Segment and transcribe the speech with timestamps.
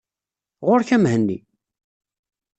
[0.67, 1.39] Ɣur-k a Mhenni!